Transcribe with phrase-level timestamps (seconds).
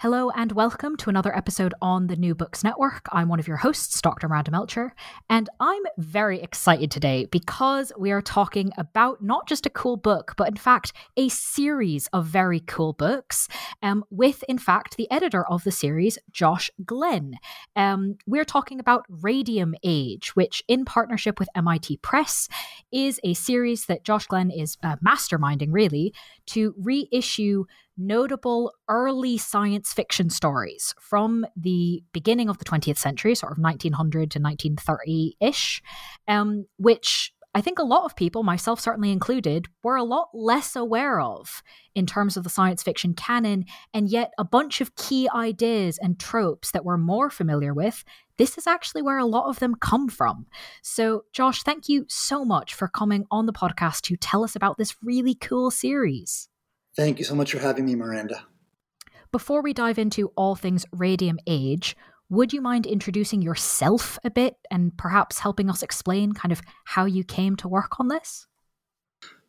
[0.00, 3.06] Hello and welcome to another episode on the New Books Network.
[3.12, 4.28] I'm one of your hosts, Dr.
[4.28, 4.94] Miranda Melcher,
[5.28, 10.32] and I'm very excited today because we are talking about not just a cool book,
[10.38, 13.46] but in fact a series of very cool books
[13.82, 17.34] um, with, in fact, the editor of the series, Josh Glenn.
[17.76, 22.48] Um, we're talking about Radium Age, which, in partnership with MIT Press,
[22.90, 26.14] is a series that Josh Glenn is uh, masterminding, really,
[26.46, 27.66] to reissue
[28.00, 34.30] notable early science fiction stories from the beginning of the 20th century, sort of 1900
[34.30, 35.82] to 1930 ish,
[36.26, 40.76] um, which I think a lot of people, myself certainly included, were a lot less
[40.76, 41.64] aware of
[41.96, 46.20] in terms of the science fiction canon, and yet a bunch of key ideas and
[46.20, 48.04] tropes that we're more familiar with.
[48.36, 50.46] This is actually where a lot of them come from.
[50.82, 54.78] So, Josh, thank you so much for coming on the podcast to tell us about
[54.78, 56.49] this really cool series.
[56.96, 58.44] Thank you so much for having me, Miranda.
[59.32, 61.96] Before we dive into all things Radium Age,
[62.28, 67.04] would you mind introducing yourself a bit and perhaps helping us explain kind of how
[67.04, 68.46] you came to work on this?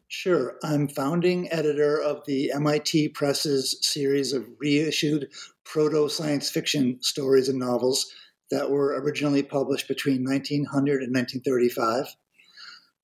[0.08, 0.58] Sure.
[0.64, 5.30] I'm founding editor of the MIT Press's series of reissued
[5.64, 8.12] proto science fiction stories and novels
[8.50, 12.14] that were originally published between 1900 and 1935.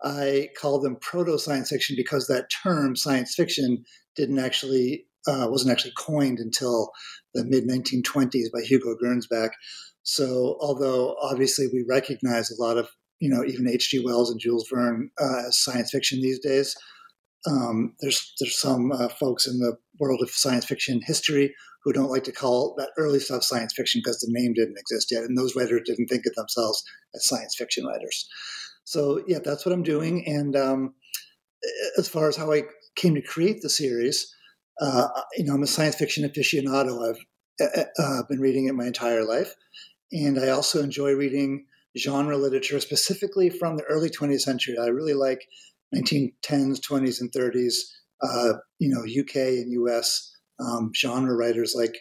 [0.04, 3.84] I call them proto science fiction because that term, science fiction,
[4.16, 6.92] didn't actually uh, wasn't actually coined until
[7.34, 9.50] the mid 1920s by Hugo Gernsback.
[10.04, 12.88] So, although obviously we recognize a lot of
[13.20, 14.04] you know even H.G.
[14.06, 16.76] Wells and Jules Verne uh, as science fiction these days,
[17.50, 21.54] um, there's there's some uh, folks in the world of science fiction history
[21.84, 25.12] who don't like to call that early stuff science fiction because the name didn't exist
[25.12, 26.84] yet, and those writers didn't think of themselves
[27.16, 28.28] as science fiction writers.
[28.88, 30.26] So yeah, that's what I'm doing.
[30.26, 30.94] And um,
[31.98, 32.64] as far as how I
[32.96, 34.34] came to create the series,
[34.80, 37.10] uh, you know, I'm a science fiction aficionado.
[37.10, 37.20] I've
[37.60, 39.54] uh, uh, been reading it my entire life,
[40.14, 41.66] and I also enjoy reading
[41.98, 44.78] genre literature, specifically from the early 20th century.
[44.82, 45.50] I really like
[45.94, 47.80] 1910s, 20s, and 30s.
[48.24, 51.98] Uh, you know, UK and US um, genre writers like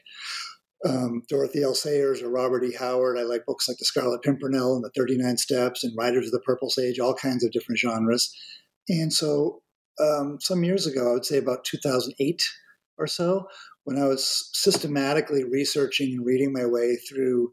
[0.84, 1.74] um, Dorothy L.
[1.74, 2.74] Sayers or Robert E.
[2.78, 3.18] Howard.
[3.18, 6.40] I like books like The Scarlet Pimpernel and The 39 Steps and Riders of the
[6.40, 8.34] Purple Sage, all kinds of different genres.
[8.88, 9.62] And so
[10.00, 12.42] um, some years ago, I would say about 2008
[12.98, 13.46] or so,
[13.84, 17.52] when I was systematically researching and reading my way through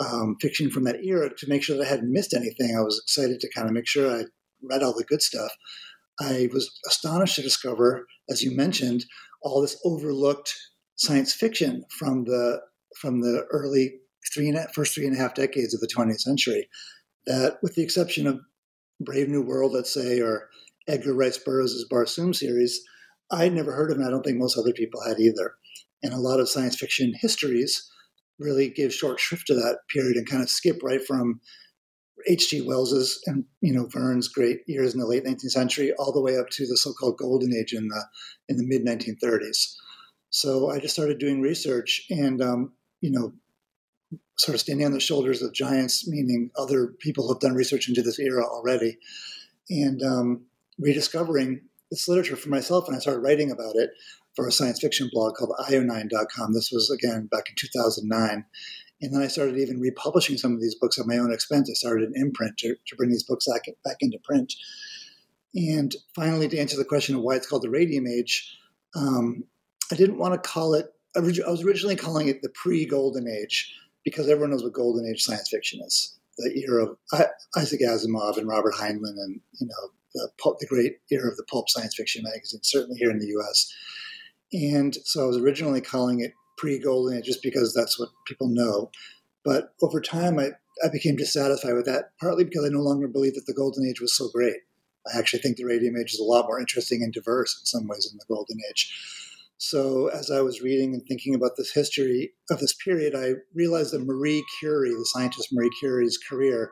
[0.00, 2.76] um, fiction from that era to make sure that I hadn't missed anything.
[2.76, 4.24] I was excited to kind of make sure I
[4.62, 5.50] read all the good stuff.
[6.20, 9.04] I was astonished to discover, as you mentioned,
[9.42, 10.54] all this overlooked
[10.96, 12.60] science fiction from the
[13.00, 13.98] from the early
[14.32, 16.68] three and a, first three and a half decades of the 20th century.
[17.26, 18.40] That, with the exception of
[19.00, 20.48] Brave New World, let's say, or
[20.86, 22.80] Edgar Rice Burroughs' Barsoom series,
[23.30, 25.54] I'd never heard of, and I don't think most other people had either.
[26.02, 27.90] And a lot of science fiction histories
[28.38, 31.40] really give short shrift to that period and kind of skip right from
[32.26, 32.62] H.G.
[32.62, 36.38] Wells's and you know Verne's great years in the late 19th century all the way
[36.38, 38.04] up to the so-called golden age in the
[38.48, 39.74] in the mid 1930s.
[40.34, 43.32] So I just started doing research and um, you know
[44.36, 47.88] sort of standing on the shoulders of giants, meaning other people who have done research
[47.88, 48.98] into this era already.
[49.70, 50.46] And um,
[50.76, 51.60] rediscovering
[51.92, 53.90] this literature for myself, and I started writing about it
[54.34, 56.52] for a science fiction blog called io9.com.
[56.52, 58.44] This was again back in 2009.
[59.02, 61.70] And then I started even republishing some of these books at my own expense.
[61.70, 64.52] I started an imprint to, to bring these books back, back into print.
[65.54, 68.58] And finally, to answer the question of why it's called the Radium Age,
[68.96, 69.44] um,
[69.92, 70.86] I didn't want to call it,
[71.16, 73.72] I was originally calling it the pre Golden Age
[74.04, 76.96] because everyone knows what Golden Age science fiction is the era of
[77.56, 80.28] Isaac Asimov and Robert Heinlein and, you know, the,
[80.60, 83.72] the great era of the pulp science fiction magazine, certainly here in the US.
[84.52, 88.48] And so I was originally calling it pre Golden Age just because that's what people
[88.48, 88.90] know.
[89.44, 90.50] But over time, I,
[90.84, 94.00] I became dissatisfied with that, partly because I no longer believe that the Golden Age
[94.00, 94.56] was so great.
[95.12, 97.86] I actually think the Radium Age is a lot more interesting and diverse in some
[97.86, 99.33] ways than the Golden Age.
[99.70, 103.92] So, as I was reading and thinking about this history of this period, I realized
[103.92, 106.70] that Marie Curie, the scientist Marie Curie's career,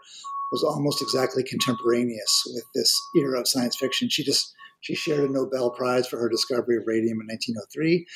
[0.53, 4.11] was almost exactly contemporaneous with this era of science fiction.
[4.11, 8.07] She just she shared a Nobel Prize for her discovery of radium in 1903,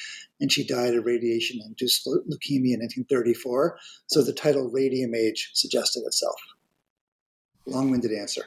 [0.41, 3.79] and she died of radiation induced leukemia in 1934.
[4.09, 6.37] So the title Radium Age suggested itself.
[7.67, 8.45] Long winded answer.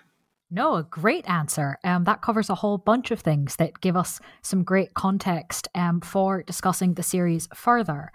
[0.51, 1.77] No, a great answer.
[1.83, 6.01] Um, that covers a whole bunch of things that give us some great context um,
[6.01, 8.11] for discussing the series further.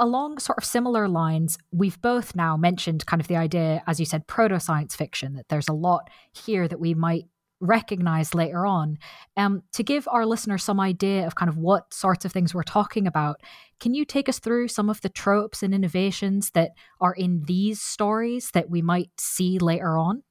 [0.00, 4.06] Along sort of similar lines, we've both now mentioned kind of the idea, as you
[4.06, 7.26] said, proto science fiction, that there's a lot here that we might
[7.60, 8.98] recognize later on.
[9.36, 12.64] Um, to give our listeners some idea of kind of what sorts of things we're
[12.64, 13.40] talking about,
[13.78, 17.80] can you take us through some of the tropes and innovations that are in these
[17.80, 20.24] stories that we might see later on?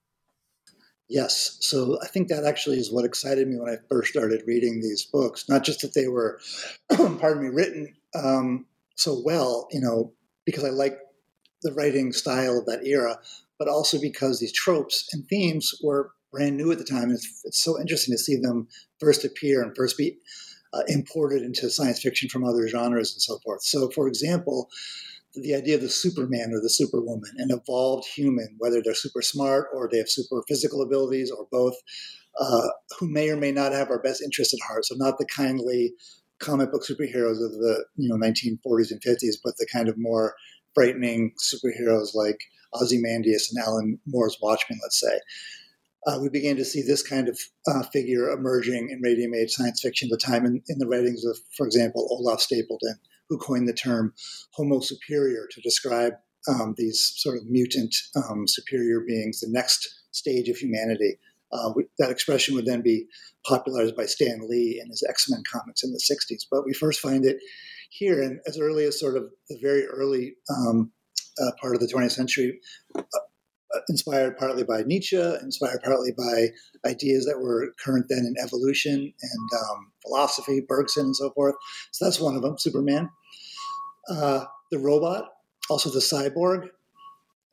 [1.09, 1.57] Yes.
[1.59, 5.05] So I think that actually is what excited me when I first started reading these
[5.05, 5.47] books.
[5.50, 6.39] Not just that they were,
[6.89, 8.65] pardon me, written um,
[8.95, 10.13] so well, you know,
[10.45, 10.97] because I like
[11.61, 13.19] the writing style of that era,
[13.59, 17.11] but also because these tropes and themes were brand new at the time.
[17.11, 18.67] It's, it's so interesting to see them
[18.99, 20.17] first appear and first be
[20.73, 23.63] uh, imported into science fiction from other genres and so forth.
[23.63, 24.69] So, for example,
[25.35, 29.68] the idea of the Superman or the Superwoman, an evolved human, whether they're super smart
[29.74, 31.75] or they have super physical abilities or both,
[32.39, 32.68] uh,
[33.00, 34.85] who may or may not have our best interest at heart.
[34.85, 35.94] So not the kindly
[36.39, 40.35] comic book superheroes of the you know 1940s and 50s, but the kind of more
[40.75, 42.38] frightening superheroes like
[42.74, 45.19] Ozymandias and Alan Moore's Watchmen, let's say.
[46.06, 49.81] Uh, we began to see this kind of uh, figure emerging in Radium Age science
[49.81, 52.95] fiction at the time in, in the writings of, for example, Olaf Stapledon
[53.29, 54.13] who coined the term
[54.53, 56.13] Homo superior to describe
[56.47, 61.17] um, these sort of mutant um, superior beings, the next stage of humanity.
[61.51, 63.05] Uh, that expression would then be
[63.45, 66.45] popularized by Stan Lee in his X Men comics in the 60s.
[66.49, 67.37] But we first find it
[67.91, 70.91] here, and as early as sort of the very early um,
[71.39, 72.59] uh, part of the 20th century,
[72.95, 73.03] uh,
[73.89, 76.49] inspired partly by Nietzsche, inspired partly by
[76.85, 81.55] ideas that were current then in evolution and um, philosophy, Bergson, and so forth.
[81.91, 83.09] So that's one of them, Superman.
[84.09, 85.29] Uh, the robot,
[85.69, 86.69] also the cyborg.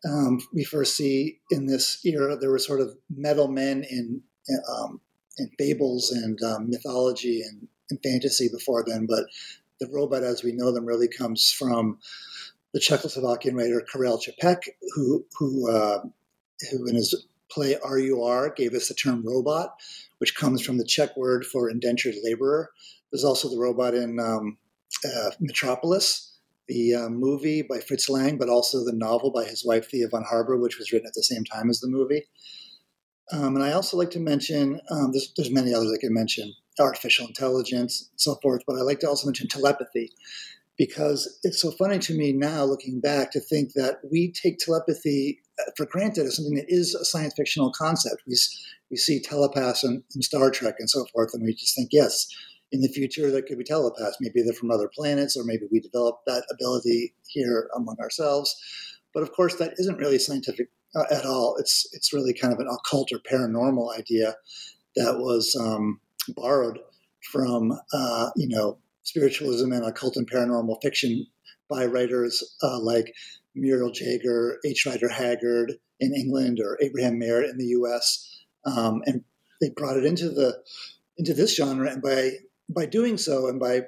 [0.08, 4.22] Um, we first see in this era there were sort of metal men in
[4.68, 5.00] um,
[5.38, 9.24] in fables and um, mythology and, and fantasy before then, but
[9.80, 11.98] the robot as we know them really comes from
[12.72, 14.58] the Czechoslovakian writer Karel Čapek,
[14.94, 16.00] who who uh,
[16.70, 19.74] who in his play RUR gave us the term robot,
[20.18, 22.70] which comes from the Czech word for indentured laborer.
[23.10, 24.56] There's also the robot in um,
[25.04, 29.90] uh, Metropolis, the uh, movie by Fritz Lang, but also the novel by his wife
[29.90, 32.24] Thea von Harbou, which was written at the same time as the movie.
[33.32, 36.52] Um, and I also like to mention um, there's, there's many others I can mention,
[36.78, 38.62] artificial intelligence, and so forth.
[38.66, 40.10] But I like to also mention telepathy
[40.80, 45.38] because it's so funny to me now, looking back, to think that we take telepathy
[45.58, 48.22] uh, for granted as something that is a science fictional concept.
[48.26, 48.34] We,
[48.90, 52.26] we see telepaths in, in Star Trek and so forth, and we just think, yes,
[52.72, 54.16] in the future there could be telepaths.
[54.22, 58.56] Maybe they're from other planets, or maybe we develop that ability here among ourselves.
[59.12, 61.56] But of course, that isn't really scientific uh, at all.
[61.58, 64.34] It's it's really kind of an occult or paranormal idea
[64.96, 66.00] that was um,
[66.34, 66.78] borrowed
[67.30, 71.26] from uh, you know spiritualism and occult and paranormal fiction
[71.68, 73.14] by writers uh, like
[73.54, 74.86] Muriel Jaeger, H.
[74.86, 78.44] Rider Haggard in England, or Abraham Merritt in the U.S.
[78.64, 79.24] Um, and
[79.60, 80.58] they brought it into the
[81.18, 82.30] into this genre, and by
[82.68, 83.82] by doing so, and by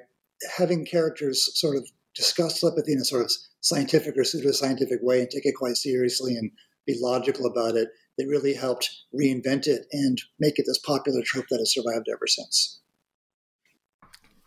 [0.57, 5.29] having characters sort of discuss telepathy in a sort of scientific or pseudoscientific way and
[5.29, 6.51] take it quite seriously and
[6.85, 11.45] be logical about it, they really helped reinvent it and make it this popular trope
[11.49, 12.81] that has survived ever since.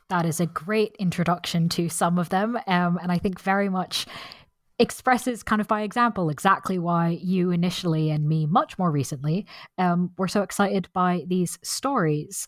[0.09, 2.59] That is a great introduction to some of them.
[2.67, 4.07] Um, and I think very much
[4.79, 9.47] expresses kind of by example exactly why you initially and me much more recently
[9.79, 12.47] um, were so excited by these stories.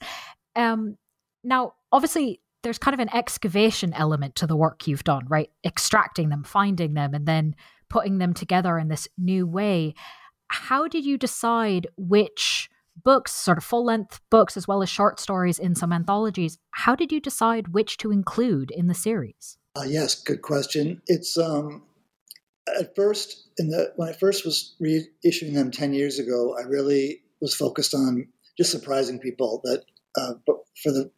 [0.54, 0.96] Um,
[1.42, 5.50] now, obviously, there's kind of an excavation element to the work you've done, right?
[5.64, 7.54] Extracting them, finding them, and then
[7.88, 9.94] putting them together in this new way.
[10.48, 12.68] How did you decide which
[13.04, 16.94] books, sort of full length books, as well as short stories in some anthologies, how
[16.94, 19.58] did you decide which to include in the series?
[19.76, 21.00] Uh, yes, good question.
[21.06, 21.82] It's um,
[22.78, 27.22] at first in the when I first was reissuing them ten years ago, I really
[27.40, 29.84] was focused on just surprising people that
[30.16, 31.10] uh, but for the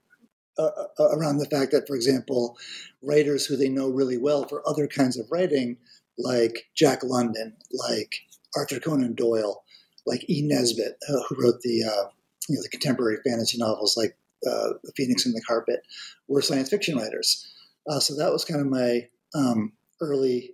[0.58, 0.68] uh,
[0.98, 2.58] uh, around the fact that, for example,
[3.02, 5.78] writers who they know really well for other kinds of writing,
[6.18, 8.14] like Jack London, like
[8.54, 9.62] Arthur Conan Doyle,
[10.06, 10.42] like E.
[10.42, 12.08] Nesbit, uh, who wrote the uh,
[12.48, 14.16] you know the contemporary fantasy novels like
[14.46, 15.82] uh, The Phoenix and the Carpet,
[16.28, 17.46] were science fiction writers.
[17.88, 20.52] Uh, so that was kind of my um, early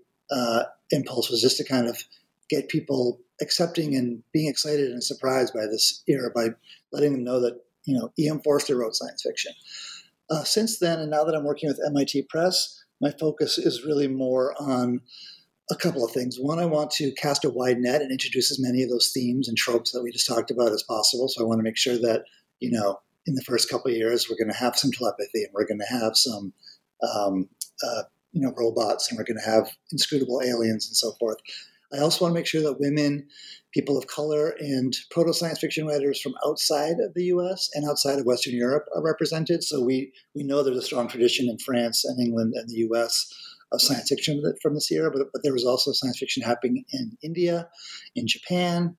[0.92, 1.98] impulse was just to kind of
[2.48, 6.48] get people accepting and being excited and surprised by this era by
[6.92, 8.40] letting them know that you know E.M.
[8.40, 9.52] Forster wrote science fiction.
[10.28, 14.08] Uh, since then, and now that I'm working with MIT Press, my focus is really
[14.08, 15.00] more on
[15.70, 16.38] a couple of things.
[16.38, 19.48] One, I want to cast a wide net and introduce as many of those themes
[19.48, 21.28] and tropes that we just talked about as possible.
[21.28, 22.24] So I want to make sure that,
[22.60, 25.52] you know, in the first couple of years, we're going to have some telepathy and
[25.52, 26.52] we're going to have some,
[27.02, 27.48] um,
[27.82, 31.38] uh, you know, robots and we're going to have inscrutable aliens and so forth.
[31.92, 33.26] I also want to make sure that women,
[33.72, 38.18] people of color, and proto science fiction writers from outside of the US and outside
[38.18, 39.64] of Western Europe are represented.
[39.64, 43.32] So we, we know there's a strong tradition in France and England and the US
[43.72, 47.16] of science fiction from this era, but, but there was also science fiction happening in
[47.22, 47.68] India,
[48.14, 48.96] in Japan,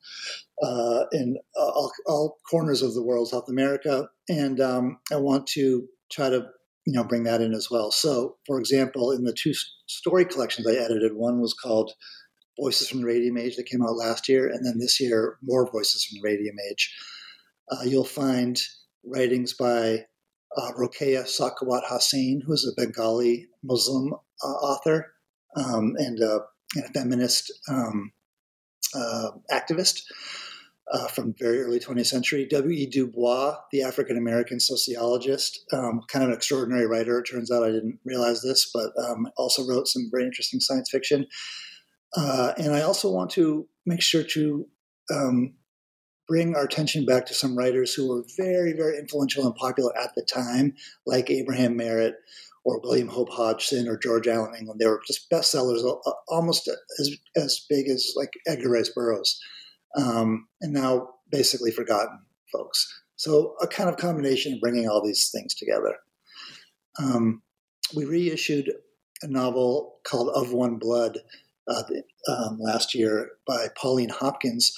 [0.62, 4.10] uh, in all, all, corners of the world, South America.
[4.28, 6.48] And um, I want to try to
[6.86, 7.92] you know bring that in as well.
[7.92, 9.54] So, for example, in the two
[9.88, 11.92] story collections I edited, one was called
[12.60, 15.70] Voices from the Radium Age that came out last year, and then this year, more
[15.70, 16.94] Voices from the Radium Age.
[17.72, 18.60] Uh, you'll find
[19.06, 20.06] writings by
[20.56, 24.14] uh, Rokeya Sakhawat Hossain, who's a Bengali Muslim
[24.44, 25.14] uh, author
[25.56, 26.42] um, and, and,
[26.86, 28.12] a feminist um,
[28.94, 30.02] uh, activist.
[30.90, 32.48] Uh, from very early 20th century.
[32.50, 32.86] W.E.
[32.86, 37.20] Du Bois, the African American sociologist, um, kind of an extraordinary writer.
[37.20, 40.90] It turns out I didn't realize this, but um, also wrote some very interesting science
[40.90, 41.28] fiction.
[42.16, 44.66] Uh, and I also want to make sure to
[45.14, 45.56] um,
[46.28, 50.14] bring our attention back to some writers who were very, very influential and popular at
[50.16, 50.74] the time,
[51.06, 52.16] like Abraham Merritt
[52.68, 54.82] or William Hope Hodgson or George Allen England.
[54.82, 55.82] They were just bestsellers,
[56.28, 56.70] almost
[57.00, 59.40] as, as big as like Edgar Rice Burroughs,
[59.96, 62.20] um, and now basically forgotten
[62.52, 63.04] folks.
[63.16, 65.96] So a kind of combination of bringing all these things together.
[67.00, 67.42] Um,
[67.96, 68.70] we reissued
[69.22, 71.20] a novel called Of One Blood
[71.70, 71.84] uh,
[72.30, 74.74] um, last year by Pauline Hopkins,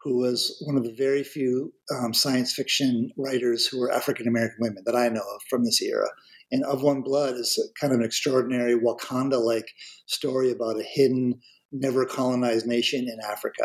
[0.00, 4.56] who was one of the very few um, science fiction writers who were African American
[4.60, 6.08] women that I know of from this era.
[6.54, 9.72] And Of One Blood is kind of an extraordinary Wakanda like
[10.06, 11.40] story about a hidden,
[11.72, 13.64] never colonized nation in Africa.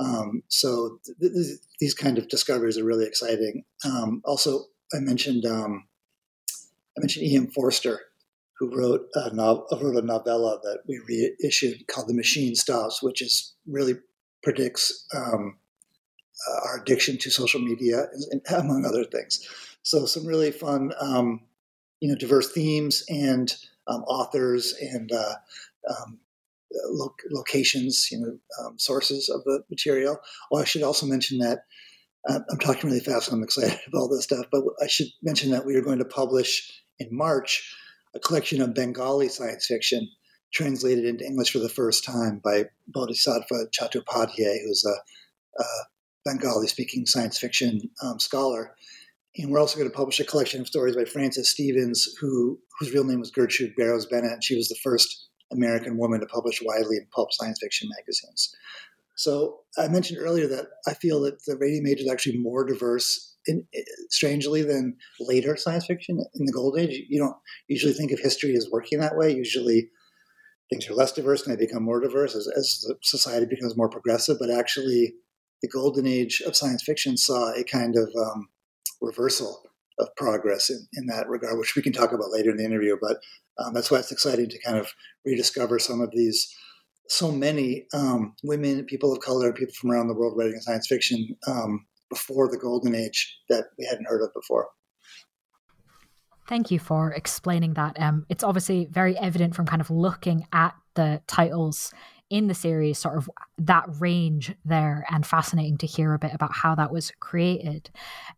[0.00, 3.64] Um, so th- th- these kind of discoveries are really exciting.
[3.84, 5.86] Um, also, I mentioned um,
[6.96, 7.48] I mentioned E.M.
[7.48, 8.00] Forster,
[8.58, 13.20] who wrote a, no- wrote a novella that we reissued called The Machine Stops, which
[13.20, 13.96] is really
[14.42, 15.58] predicts um,
[16.48, 18.06] uh, our addiction to social media,
[18.56, 19.46] among other things.
[19.82, 21.42] So some really fun, um,
[22.00, 23.54] you know, diverse themes and
[23.86, 25.34] um, authors and uh,
[25.88, 26.18] um,
[26.90, 30.18] lo- locations, you know, um, sources of the material.
[30.52, 31.60] Oh, I should also mention that
[32.28, 33.32] uh, I'm talking really fast.
[33.32, 36.04] I'm excited about all this stuff, but I should mention that we are going to
[36.04, 37.74] publish in March
[38.14, 40.08] a collection of Bengali science fiction
[40.52, 45.66] translated into English for the first time by Bodhisattva Chattopadhyay, who's a, a
[46.24, 48.74] Bengali speaking science fiction um, scholar.
[49.38, 52.92] And we're also going to publish a collection of stories by Francis Stevens, who whose
[52.92, 56.60] real name was Gertrude Barrows Bennett, and she was the first American woman to publish
[56.62, 58.54] widely in pulp science fiction magazines.
[59.16, 63.36] So I mentioned earlier that I feel that the Radium Age is actually more diverse
[63.46, 63.66] in,
[64.10, 67.02] strangely than later science fiction in the Golden Age.
[67.08, 67.36] You don't
[67.68, 69.34] usually think of history as working that way.
[69.34, 69.88] Usually,
[70.70, 74.36] things are less diverse and they become more diverse as, as society becomes more progressive.
[74.38, 75.14] But actually,
[75.62, 78.48] the Golden Age of science fiction saw a kind of um,
[79.00, 79.62] reversal
[79.98, 82.96] of progress in, in that regard, which we can talk about later in the interview.
[83.00, 83.18] But
[83.58, 84.88] um, that's why it's exciting to kind of
[85.24, 86.54] rediscover some of these
[87.08, 91.36] so many um, women, people of color, people from around the world writing science fiction
[91.46, 94.68] um, before the golden age that we hadn't heard of before.
[96.46, 98.00] Thank you for explaining that.
[98.00, 101.92] Um, it's obviously very evident from kind of looking at the titles
[102.30, 106.52] in the series, sort of that range there, and fascinating to hear a bit about
[106.54, 107.90] how that was created.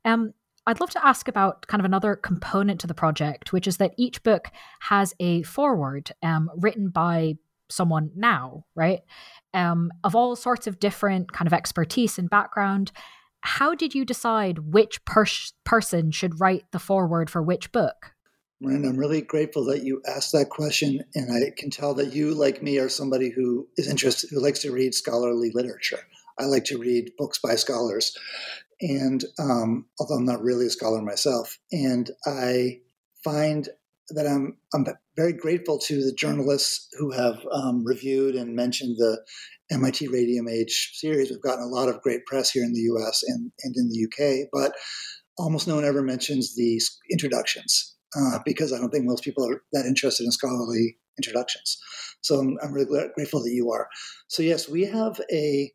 [0.04, 0.32] Um,
[0.66, 3.94] I'd love to ask about kind of another component to the project, which is that
[3.96, 4.48] each book
[4.80, 7.34] has a foreword um, written by
[7.70, 9.00] someone now, right?
[9.54, 12.92] Um, of all sorts of different kind of expertise and background.
[13.42, 18.12] How did you decide which pers- person should write the foreword for which book?
[18.60, 22.34] Miranda, I'm really grateful that you asked that question, and I can tell that you,
[22.34, 26.00] like me, are somebody who is interested, who likes to read scholarly literature.
[26.38, 28.14] I like to read books by scholars,
[28.80, 32.80] and um, although I'm not really a scholar myself, and I
[33.22, 33.68] find
[34.10, 39.18] that I'm I'm very grateful to the journalists who have um, reviewed and mentioned the
[39.70, 41.30] MIT Radium Age series.
[41.30, 43.22] We've gotten a lot of great press here in the U.S.
[43.26, 44.72] and and in the UK, but
[45.38, 49.62] almost no one ever mentions the introductions uh, because I don't think most people are
[49.72, 51.78] that interested in scholarly introductions.
[52.22, 53.88] So I'm, I'm really grateful that you are.
[54.28, 55.72] So yes, we have a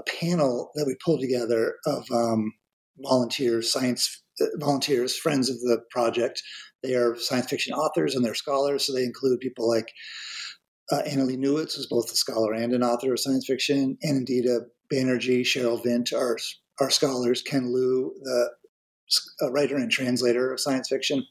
[0.00, 2.52] a panel that we pulled together of um,
[2.98, 6.42] volunteers, science uh, volunteers, friends of the project.
[6.82, 9.90] They are science fiction authors and they're scholars, so they include people like
[10.90, 14.60] uh, Annalee Newitz, who's both a scholar and an author of science fiction, and Anindita
[14.92, 16.36] Banerjee, Sherryl Vint our,
[16.80, 18.50] are scholars, Ken Liu, the
[19.50, 21.24] writer and translator of science fiction,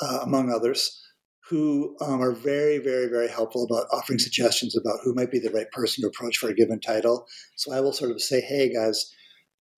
[0.00, 1.00] uh, among others
[1.48, 5.50] who um, are very, very, very helpful about offering suggestions about who might be the
[5.50, 7.26] right person to approach for a given title.
[7.56, 9.10] So I will sort of say, hey, guys,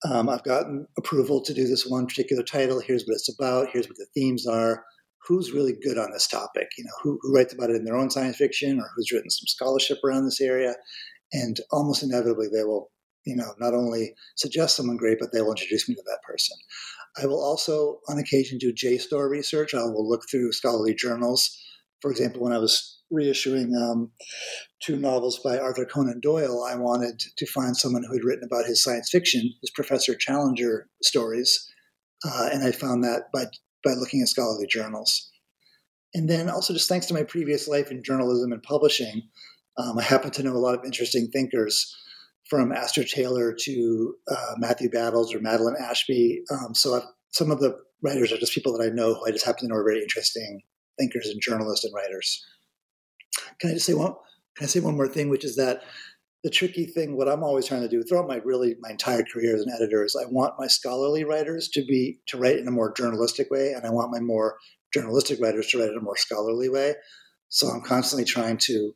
[0.09, 2.79] um, I've gotten approval to do this one particular title.
[2.79, 3.69] Here's what it's about.
[3.71, 4.83] Here's what the themes are.
[5.27, 6.67] Who's really good on this topic?
[6.77, 9.29] You know, who, who writes about it in their own science fiction or who's written
[9.29, 10.73] some scholarship around this area?
[11.31, 12.91] And almost inevitably, they will,
[13.25, 16.57] you know, not only suggest someone great, but they will introduce me to that person.
[17.17, 19.73] I will also, on occasion, do JSTOR research.
[19.73, 21.57] I will look through scholarly journals.
[22.01, 24.11] For example, when I was reissuing um,
[24.81, 28.65] two novels by Arthur Conan Doyle, I wanted to find someone who had written about
[28.65, 31.69] his science fiction, his Professor Challenger stories,
[32.25, 33.45] uh, and I found that by
[33.83, 35.29] by looking at scholarly journals.
[36.13, 39.23] And then also, just thanks to my previous life in journalism and publishing,
[39.77, 41.93] um, I happen to know a lot of interesting thinkers
[42.51, 46.41] from Astra Taylor to uh, Matthew Battles or Madeline Ashby.
[46.51, 49.31] Um, so I've, some of the writers are just people that I know who I
[49.31, 50.59] just happen to know are very interesting
[50.99, 52.45] thinkers and journalists and writers.
[53.61, 54.15] Can I just say one?
[54.57, 55.83] Can I say one more thing, which is that
[56.43, 59.55] the tricky thing, what I'm always trying to do throughout my really my entire career
[59.55, 62.71] as an editor, is I want my scholarly writers to be to write in a
[62.71, 64.57] more journalistic way, and I want my more
[64.93, 66.95] journalistic writers to write in a more scholarly way.
[67.47, 68.93] So I'm constantly trying to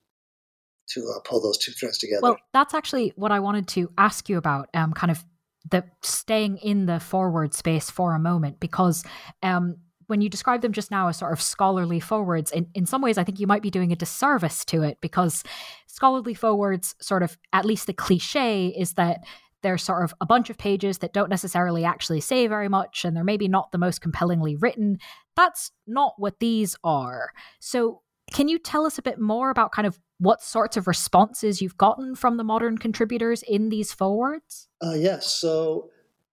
[0.88, 2.22] to uh, pull those two threads together.
[2.22, 4.70] Well, that's actually what I wanted to ask you about.
[4.74, 5.24] Um, kind of
[5.70, 9.04] the staying in the foreword space for a moment, because
[9.42, 13.02] um, when you describe them just now as sort of scholarly forewords, in, in some
[13.02, 15.44] ways, I think you might be doing a disservice to it because
[15.88, 19.24] scholarly forewords, sort of, at least the cliche is that
[19.62, 23.18] they're sort of a bunch of pages that don't necessarily actually say very much and
[23.18, 25.00] they're maybe not the most compellingly written.
[25.36, 27.32] That's not what these are.
[27.60, 31.62] So, can you tell us a bit more about kind of what sorts of responses
[31.62, 34.68] you've gotten from the modern contributors in these forewords?
[34.82, 35.28] Uh, yes.
[35.28, 35.90] So,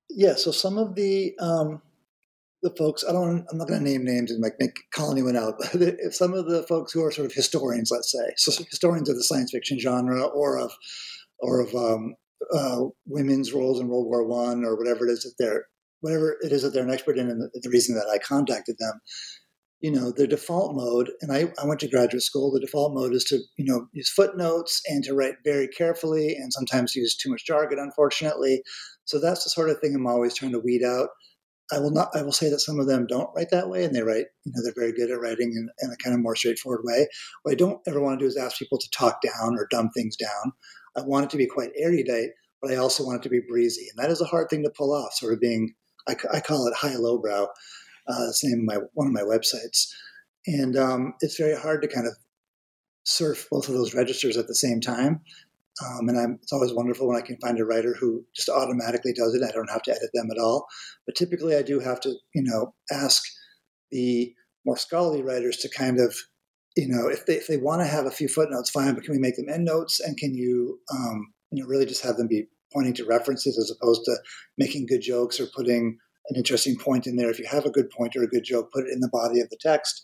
[0.08, 0.34] yeah.
[0.34, 1.82] So some of the um,
[2.62, 5.36] the folks I don't I'm not going to name names and like make call anyone
[5.36, 9.08] out, but some of the folks who are sort of historians, let's say, so historians
[9.08, 10.72] of the science fiction genre or of
[11.40, 12.14] or of um,
[12.54, 15.66] uh, women's roles in World War One or whatever it is that they're
[16.00, 18.76] whatever it is that they're an expert in, and the, the reason that I contacted
[18.78, 19.00] them
[19.82, 23.12] you know, the default mode, and I, I went to graduate school, the default mode
[23.12, 27.30] is to, you know, use footnotes and to write very carefully and sometimes use too
[27.30, 28.62] much jargon, unfortunately.
[29.06, 31.08] So that's the sort of thing I'm always trying to weed out.
[31.72, 32.10] I will not.
[32.14, 34.26] I will say that some of them don't write that way, and they write.
[34.44, 37.08] You know, they're very good at writing in, in, a kind of more straightforward way.
[37.42, 39.90] What I don't ever want to do is ask people to talk down or dumb
[39.90, 40.52] things down.
[40.96, 43.86] I want it to be quite erudite, but I also want it to be breezy,
[43.88, 45.14] and that is a hard thing to pull off.
[45.14, 45.74] Sort of being,
[46.06, 47.48] I, I call it high lowbrow.
[48.06, 49.88] Uh, that's the name of my one of my websites,
[50.46, 52.14] and um, it's very hard to kind of
[53.04, 55.20] surf both of those registers at the same time.
[55.82, 59.12] Um, and I'm, it's always wonderful when I can find a writer who just automatically
[59.12, 59.42] does it.
[59.42, 60.66] I don't have to edit them at all.
[61.06, 63.22] But typically, I do have to, you know, ask
[63.90, 64.34] the
[64.64, 66.14] more scholarly writers to kind of,
[66.76, 68.94] you know, if they if they want to have a few footnotes, fine.
[68.94, 70.00] But can we make them end notes?
[70.00, 73.74] And can you, um, you know, really just have them be pointing to references as
[73.74, 74.16] opposed to
[74.58, 77.30] making good jokes or putting an interesting point in there.
[77.30, 79.40] If you have a good point or a good joke, put it in the body
[79.40, 80.02] of the text.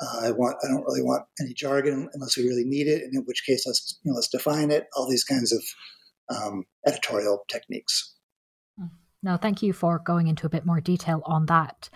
[0.00, 0.56] Uh, I want.
[0.64, 3.64] I don't really want any jargon unless we really need it, and in which case,
[3.66, 4.88] let's you know, let's define it.
[4.96, 5.62] All these kinds of
[6.36, 8.16] um, editorial techniques.
[8.78, 8.86] Hmm.
[9.22, 11.88] No, thank you for going into a bit more detail on that.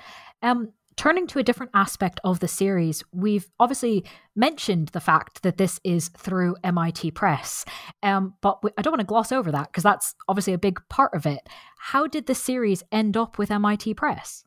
[0.42, 5.56] Um, turning to a different aspect of the series, we've obviously mentioned the fact that
[5.56, 7.64] this is through MIT Press,
[8.02, 11.14] um, but I don't want to gloss over that because that's obviously a big part
[11.14, 11.48] of it.
[11.78, 14.44] How did the series end up with MIT Press?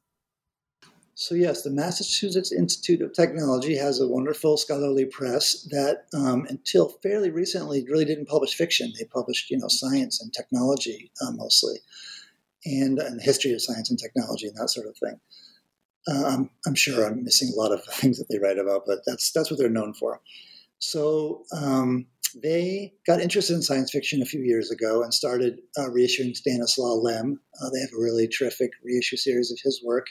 [1.16, 6.90] So, yes, the Massachusetts Institute of Technology has a wonderful scholarly press that, um, until
[7.04, 8.92] fairly recently, really didn't publish fiction.
[8.98, 11.76] They published, you know, science and technology uh, mostly,
[12.66, 15.20] and, and the history of science and technology and that sort of thing.
[16.08, 19.32] I'm, I'm, sure I'm missing a lot of things that they write about, but that's
[19.32, 20.22] that's what they're known for.
[20.80, 22.08] So um,
[22.42, 26.96] they got interested in science fiction a few years ago and started uh, reissuing Stanislaw
[26.96, 27.40] Lem.
[27.62, 30.08] Uh, they have a really terrific reissue series of his work,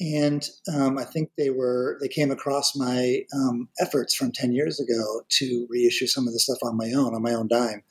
[0.00, 4.80] and um, I think they were they came across my um, efforts from ten years
[4.80, 7.82] ago to reissue some of the stuff on my own on my own dime,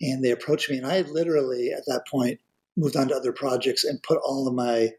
[0.00, 2.40] and they approached me, and I literally at that point
[2.76, 4.90] moved on to other projects and put all of my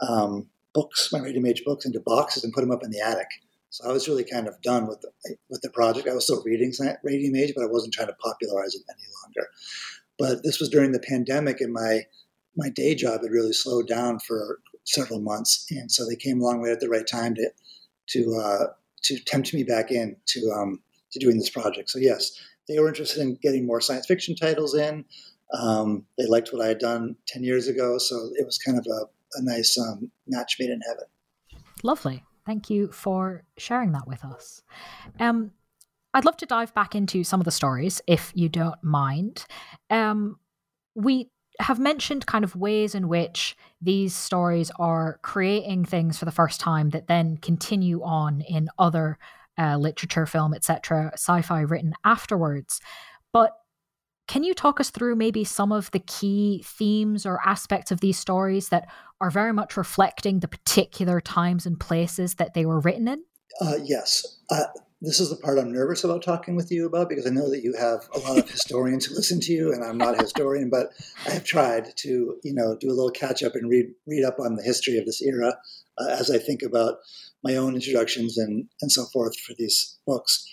[0.00, 3.28] um, books, my Radium Age books, into boxes and put them up in the attic.
[3.70, 6.06] So I was really kind of done with the, with the project.
[6.06, 9.48] I was still reading Radium Age, but I wasn't trying to popularize it any longer.
[10.18, 12.02] But this was during the pandemic, and my
[12.54, 16.60] my day job had really slowed down for several months, and so they came along
[16.60, 17.50] right at the right time to
[18.08, 18.66] to uh,
[19.04, 20.80] to tempt me back in to um,
[21.12, 21.90] to doing this project.
[21.90, 22.32] So yes,
[22.68, 25.04] they were interested in getting more science fiction titles in.
[25.58, 28.86] Um, they liked what I had done ten years ago, so it was kind of
[28.86, 31.04] a a nice um, match made in heaven.
[31.82, 32.24] Lovely.
[32.44, 34.62] Thank you for sharing that with us.
[35.20, 35.52] Um,
[36.14, 39.46] I'd love to dive back into some of the stories, if you don't mind.
[39.88, 40.38] Um,
[40.94, 46.32] we have mentioned kind of ways in which these stories are creating things for the
[46.32, 49.18] first time that then continue on in other
[49.58, 52.80] uh, literature, film, etc., sci-fi written afterwards.
[53.32, 53.52] But
[54.28, 58.18] can you talk us through maybe some of the key themes or aspects of these
[58.18, 58.88] stories that
[59.20, 63.22] are very much reflecting the particular times and places that they were written in?
[63.60, 64.38] Uh, yes.
[64.50, 64.64] Uh,
[65.02, 67.64] this is the part I'm nervous about talking with you about because I know that
[67.64, 70.70] you have a lot of historians who listen to you, and I'm not a historian,
[70.70, 70.90] but
[71.26, 74.38] I have tried to, you know, do a little catch up and read read up
[74.38, 75.56] on the history of this era
[75.98, 76.98] uh, as I think about
[77.42, 80.46] my own introductions and and so forth for these books.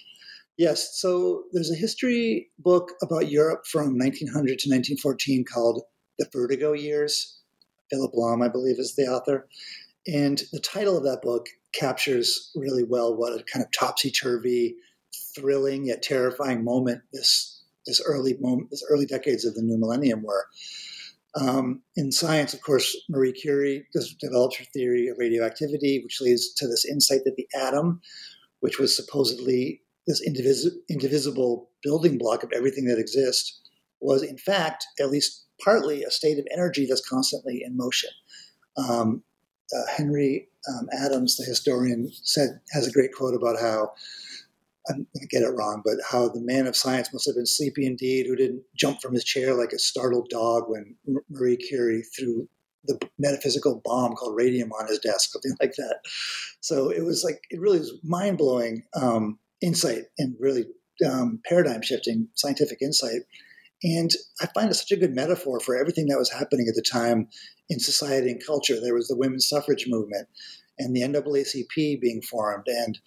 [0.59, 5.83] Yes, so there's a history book about Europe from 1900 to 1914 called
[6.17, 7.39] The Vertigo Years.
[7.89, 9.47] Philip Blom, I believe, is the author.
[10.05, 14.75] And the title of that book captures really well what a kind of topsy turvy,
[15.33, 20.23] thrilling yet terrifying moment this this early moment, this early decades of the new millennium
[20.23, 20.45] were.
[21.35, 23.87] Um, in science, of course, Marie Curie
[24.19, 28.01] developed her theory of radioactivity, which leads to this insight that the atom,
[28.59, 33.61] which was supposedly this indivis- indivisible building block of everything that exists
[34.01, 38.09] was, in fact, at least partly a state of energy that's constantly in motion.
[38.75, 39.23] Um,
[39.71, 43.91] uh, Henry um, Adams, the historian, said has a great quote about how
[44.89, 47.45] I'm going to get it wrong, but how the man of science must have been
[47.45, 50.95] sleepy indeed, who didn't jump from his chair like a startled dog when
[51.29, 52.49] Marie Curie threw
[52.85, 55.99] the metaphysical bomb called radium on his desk, something like that.
[56.61, 60.65] So it was like it really was mind blowing um, insight and really
[61.05, 63.21] um, paradigm shifting scientific insight.
[63.83, 66.81] And I find it such a good metaphor for everything that was happening at the
[66.81, 67.27] time
[67.69, 68.79] in society and culture.
[68.79, 70.27] There was the women's suffrage movement
[70.77, 72.99] and the NAACP being formed and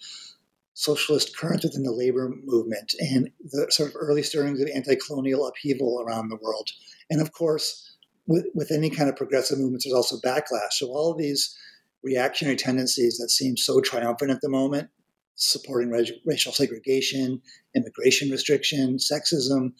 [0.73, 6.03] socialist currents within the labor movement and the sort of early stirrings of anti-colonial upheaval
[6.03, 6.69] around the world.
[7.11, 10.71] And of course, with, with any kind of progressive movements, there's also backlash.
[10.71, 11.55] So all of these
[12.03, 14.89] reactionary tendencies that seem so triumphant at the moment
[15.35, 15.89] supporting
[16.25, 17.41] racial segregation,
[17.75, 19.73] immigration restriction, sexism.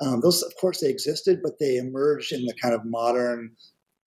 [0.00, 3.52] Um, those, of course, they existed, but they emerged in the kind of modern,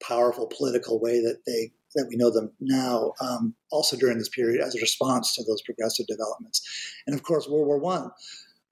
[0.01, 3.13] powerful political way that they that we know them now.
[3.19, 6.61] Um, also during this period, as a response to those progressive developments,
[7.07, 8.11] and of course, World War One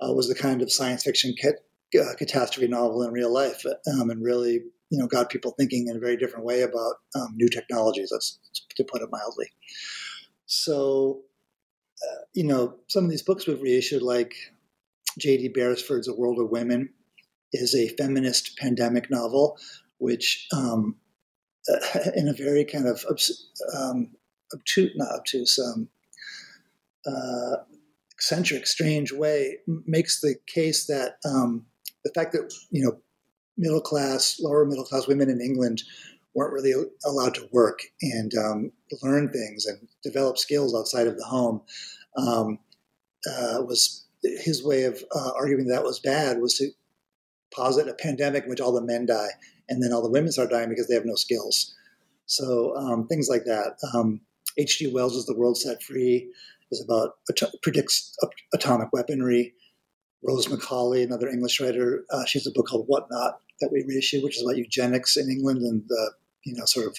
[0.01, 4.23] uh, was the kind of science fiction uh, catastrophe novel in real life, um, and
[4.23, 8.09] really, you know, got people thinking in a very different way about um, new technologies.
[8.11, 8.39] That's
[8.75, 9.47] to put it mildly.
[10.45, 11.23] So
[12.03, 14.35] uh, you know, some of these books we've reissued, like
[15.17, 15.49] J.D.
[15.49, 16.89] Beresford's A World of Women,
[17.53, 19.57] is a feminist pandemic novel,
[19.97, 20.95] which, um,
[21.69, 24.11] uh, in a very kind of obs- um,
[24.53, 25.89] obtuse, not obtuse, um,
[27.05, 27.57] uh,
[28.11, 31.65] eccentric, strange way, makes the case that um,
[32.03, 32.97] the fact that you know
[33.57, 35.83] middle class, lower middle class women in England
[36.37, 36.73] weren't really
[37.03, 38.71] allowed to work and um,
[39.01, 41.61] learn things and develop skills outside of the home
[42.15, 42.59] um,
[43.27, 46.69] uh, was his way of uh, arguing that was bad was to
[47.51, 49.29] posit a pandemic in which all the men die
[49.67, 51.73] and then all the women start dying because they have no skills.
[52.27, 53.77] So um, things like that.
[53.95, 54.21] Um,
[54.59, 54.91] H.G.
[54.93, 56.31] Wells' The World Set Free
[56.71, 57.13] is about
[57.63, 58.15] predicts
[58.53, 59.53] atomic weaponry.
[60.23, 63.83] Rose Macaulay, another English writer, uh, she has a book called What Not that we
[63.87, 66.11] reissue, which is about eugenics in England and the
[66.47, 66.97] you know sort of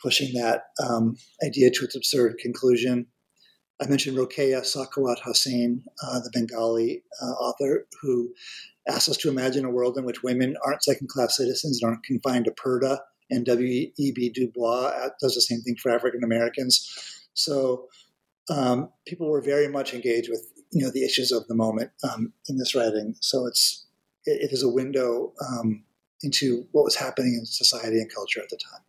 [0.00, 3.06] pushing that um, idea to its absurd conclusion.
[3.80, 8.32] I mentioned Rokeya Sakhawat Hossain, uh, the Bengali uh, author, who
[8.88, 12.04] asks us to imagine a world in which women aren't second class citizens and aren't
[12.04, 12.98] confined to purdah.
[13.30, 14.30] And W.E.B.
[14.30, 17.28] Du Bois does the same thing for African Americans.
[17.34, 17.88] So
[18.50, 22.32] um, people were very much engaged with you know the issues of the moment um,
[22.48, 23.14] in this writing.
[23.20, 23.86] So it's
[24.24, 25.84] it, it is a window um,
[26.22, 28.80] into what was happening in society and culture at the time.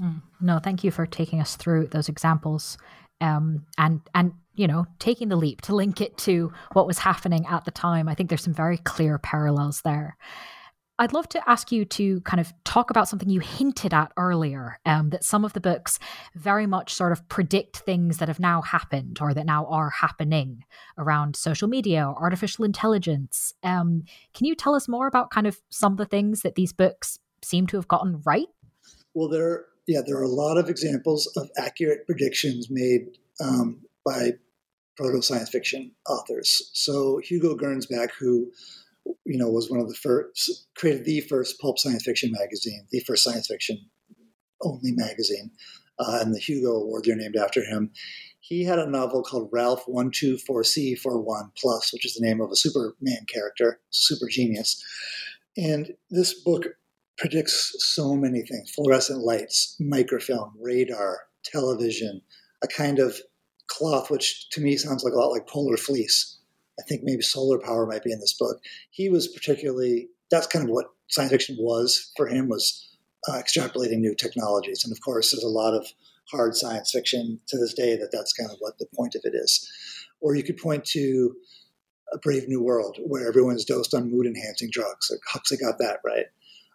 [0.00, 0.22] Mm.
[0.40, 2.78] No, thank you for taking us through those examples,
[3.20, 7.46] um, and and you know taking the leap to link it to what was happening
[7.46, 8.08] at the time.
[8.08, 10.16] I think there's some very clear parallels there.
[11.00, 14.80] I'd love to ask you to kind of talk about something you hinted at earlier
[14.84, 16.00] um, that some of the books
[16.34, 20.64] very much sort of predict things that have now happened or that now are happening
[20.96, 23.54] around social media or artificial intelligence.
[23.62, 24.02] Um,
[24.34, 27.20] can you tell us more about kind of some of the things that these books
[27.44, 28.48] seem to have gotten right?
[29.14, 34.32] Well, there, yeah, there are a lot of examples of accurate predictions made um, by
[34.96, 36.70] proto science fiction authors.
[36.74, 38.50] So Hugo Gernsback, who
[39.24, 43.00] you know, was one of the first, created the first pulp science fiction magazine, the
[43.00, 43.78] first science fiction
[44.62, 45.50] only magazine,
[45.98, 47.90] uh, and the Hugo Awards are named after him.
[48.40, 53.26] He had a novel called Ralph 124C41 Plus, which is the name of a Superman
[53.32, 54.82] character, super genius.
[55.56, 56.66] And this book
[57.18, 62.22] predicts so many things fluorescent lights, microfilm, radar, television,
[62.62, 63.18] a kind of
[63.66, 66.38] cloth, which to me sounds like a lot like polar fleece
[66.78, 68.58] I think maybe solar power might be in this book.
[68.90, 72.88] He was particularly that's kind of what science fiction was for him was
[73.28, 74.84] uh, extrapolating new technologies.
[74.84, 75.86] And of course, there's a lot of
[76.30, 79.34] hard science fiction to this day that that's kind of what the point of it
[79.34, 79.68] is.
[80.20, 81.34] Or you could point to
[82.12, 85.08] a Brave New World where everyone's dosed on mood enhancing drugs.
[85.10, 86.26] Like Huxley got that right.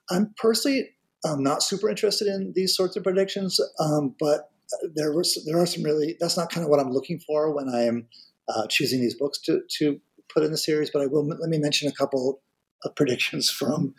[0.09, 0.89] I'm personally
[1.27, 4.51] um, not super interested in these sorts of predictions, um, but
[4.95, 7.69] there was there are some really that's not kind of what I'm looking for when
[7.69, 8.07] I am
[8.47, 9.99] uh, choosing these books to, to
[10.33, 12.41] put in the series, but I will let me mention a couple
[12.83, 13.93] of predictions from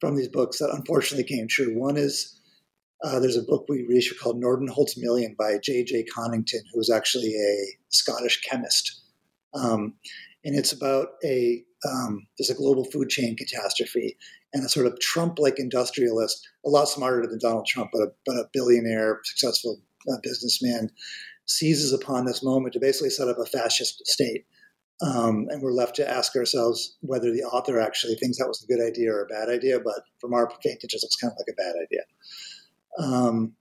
[0.00, 1.78] from these books that unfortunately came true.
[1.78, 2.38] One is
[3.02, 6.06] uh, there's a book we reissued called Nordenholt's Million by J.J.
[6.14, 9.02] Conington, who was actually a Scottish chemist,
[9.54, 9.94] um,
[10.44, 14.16] and it's about a um, there's a global food chain catastrophe,
[14.52, 18.36] and a sort of Trump-like industrialist, a lot smarter than Donald Trump, but a, but
[18.36, 19.80] a billionaire, successful
[20.10, 20.90] uh, businessman,
[21.46, 24.46] seizes upon this moment to basically set up a fascist state.
[25.02, 28.66] Um, and we're left to ask ourselves whether the author actually thinks that was a
[28.66, 29.80] good idea or a bad idea.
[29.80, 32.02] But from our vantage, it just looks kind of like a bad idea.
[32.98, 33.56] Um,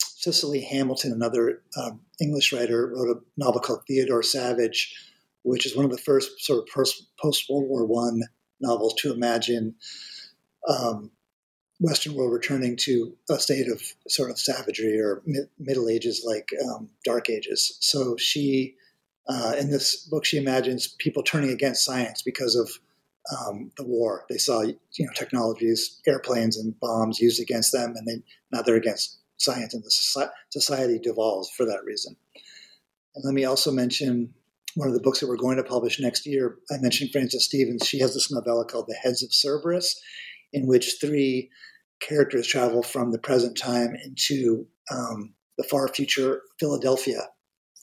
[0.00, 4.94] Cicely Hamilton, another um, English writer, wrote a novel called Theodore Savage,
[5.42, 8.22] which is one of the first sort of post World War One
[8.60, 9.74] novels to imagine
[10.68, 11.10] um,
[11.80, 16.48] Western world returning to a state of sort of savagery or mid- Middle Ages like
[16.64, 17.76] um, Dark Ages.
[17.80, 18.76] So she,
[19.28, 22.70] uh, in this book, she imagines people turning against science because of
[23.32, 24.24] um, the war.
[24.28, 28.76] They saw, you know, technologies, airplanes and bombs used against them, and they now they're
[28.76, 32.16] against science, and the society devolves for that reason.
[33.14, 34.34] And let me also mention
[34.74, 36.56] one of the books that we're going to publish next year.
[36.70, 37.86] I mentioned Francis Stevens.
[37.86, 40.00] She has this novella called The Heads of Cerberus,
[40.54, 41.50] in which three
[42.00, 47.20] characters travel from the present time into um, the far future Philadelphia,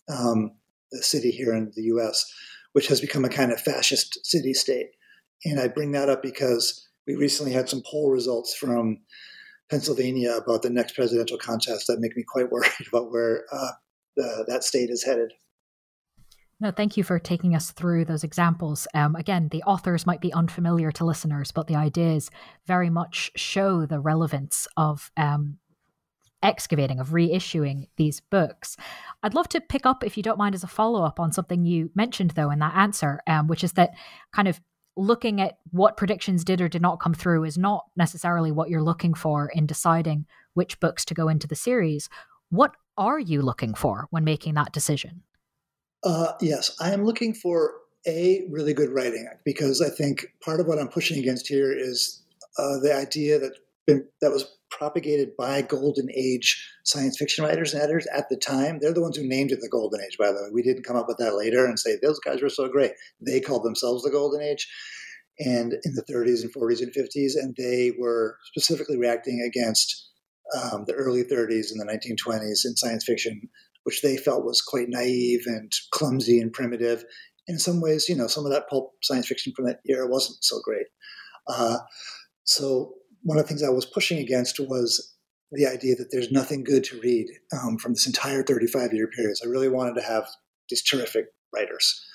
[0.10, 0.52] um,
[0.92, 2.26] the city here in the US,
[2.74, 4.88] which has become a kind of fascist city state.
[5.46, 9.00] And I bring that up because we recently had some poll results from
[9.70, 13.72] Pennsylvania about the next presidential contest that make me quite worried about where uh,
[14.16, 15.34] the, that state is headed.
[16.62, 18.88] No, thank you for taking us through those examples.
[18.94, 22.30] Um, again, the authors might be unfamiliar to listeners, but the ideas
[22.68, 25.58] very much show the relevance of um,
[26.44, 28.78] excavating, of reissuing these books.
[29.24, 31.66] I'd love to pick up, if you don't mind, as a follow up on something
[31.66, 33.94] you mentioned, though, in that answer, um, which is that
[34.32, 34.62] kind of
[34.96, 38.84] looking at what predictions did or did not come through is not necessarily what you're
[38.84, 42.08] looking for in deciding which books to go into the series.
[42.50, 45.24] What are you looking for when making that decision?
[46.04, 47.74] Uh, yes, I am looking for
[48.08, 52.24] a really good writing because I think part of what I'm pushing against here is
[52.58, 53.54] uh, the idea that
[53.86, 58.80] been, that was propagated by golden age science fiction writers and editors at the time.
[58.80, 60.18] They're the ones who named it the golden age.
[60.18, 62.50] By the way, we didn't come up with that later and say those guys were
[62.50, 62.94] so great.
[63.20, 64.68] They called themselves the golden age,
[65.40, 70.10] and in the 30s and 40s and 50s, and they were specifically reacting against
[70.56, 73.50] um, the early 30s and the 1920s in science fiction
[73.84, 77.04] which they felt was quite naive and clumsy and primitive.
[77.48, 80.44] In some ways, you know, some of that pulp science fiction from that era wasn't
[80.44, 80.86] so great.
[81.48, 81.78] Uh,
[82.44, 85.16] so one of the things I was pushing against was
[85.52, 89.38] the idea that there's nothing good to read um, from this entire 35 year period.
[89.38, 90.28] So I really wanted to have
[90.70, 92.06] these terrific writers.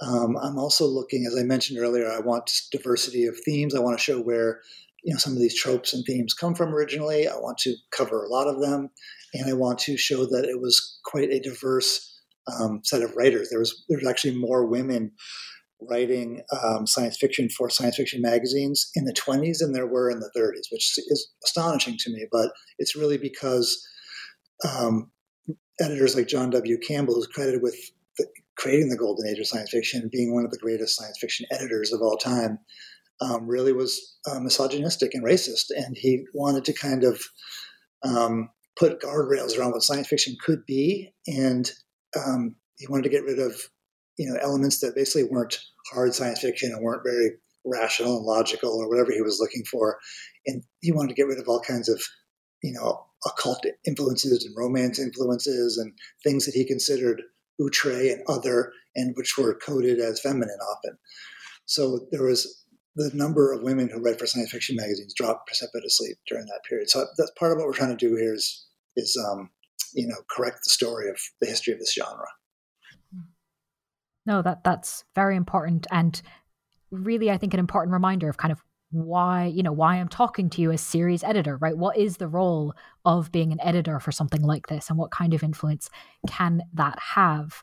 [0.00, 3.74] Um, I'm also looking, as I mentioned earlier, I want diversity of themes.
[3.74, 4.60] I want to show where
[5.02, 7.26] you know some of these tropes and themes come from originally.
[7.26, 8.90] I want to cover a lot of them,
[9.34, 12.20] and I want to show that it was quite a diverse
[12.60, 13.50] um, set of writers.
[13.50, 15.12] There was there's actually more women
[15.80, 20.18] writing um, science fiction for science fiction magazines in the 20s than there were in
[20.18, 22.26] the 30s, which is astonishing to me.
[22.32, 23.86] But it's really because
[24.68, 25.10] um,
[25.80, 26.78] editors like John W.
[26.78, 27.76] Campbell, who's credited with
[28.18, 31.46] the, creating the golden age of science fiction being one of the greatest science fiction
[31.52, 32.58] editors of all time,
[33.20, 35.66] um, really was uh, misogynistic and racist.
[35.76, 37.22] And he wanted to kind of
[38.02, 41.12] um, put guardrails around what science fiction could be.
[41.26, 41.70] And
[42.16, 43.68] um, he wanted to get rid of
[44.18, 45.60] you know elements that basically weren't
[45.92, 47.30] hard science fiction and weren't very
[47.64, 49.98] rational and logical or whatever he was looking for
[50.46, 52.02] and he wanted to get rid of all kinds of
[52.62, 57.22] you know occult influences and romance influences and things that he considered
[57.60, 60.98] outre and other and which were coded as feminine often
[61.66, 62.64] so there was
[62.96, 66.88] the number of women who write for science fiction magazines dropped precipitously during that period
[66.88, 68.67] so that's part of what we're trying to do here is
[68.98, 69.50] is um,
[69.94, 72.26] you know correct the story of the history of this genre
[74.28, 76.20] no, that that's very important and
[76.90, 80.50] really I think an important reminder of kind of why, you know, why I'm talking
[80.50, 81.76] to you as series editor, right?
[81.76, 82.74] What is the role
[83.06, 85.88] of being an editor for something like this and what kind of influence
[86.26, 87.62] can that have?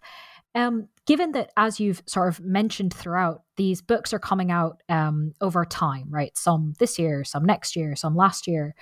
[0.55, 5.33] Um, given that, as you've sort of mentioned throughout, these books are coming out um,
[5.41, 6.35] over time, right?
[6.35, 8.73] Some this year, some next year, some last year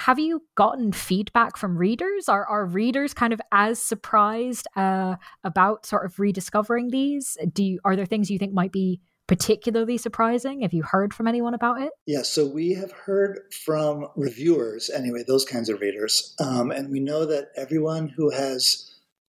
[0.00, 2.28] have you gotten feedback from readers?
[2.28, 7.36] Are are readers kind of as surprised uh, about sort of rediscovering these?
[7.52, 10.62] Do you, are there things you think might be particularly surprising?
[10.62, 11.90] Have you heard from anyone about it?
[12.06, 17.00] Yeah, so we have heard from reviewers, anyway, those kinds of readers, um, and we
[17.00, 18.90] know that everyone who has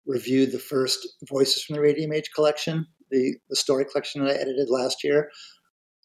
[0.08, 4.40] reviewed the first Voices from the Radium Age collection, the, the story collection that I
[4.40, 5.30] edited last year,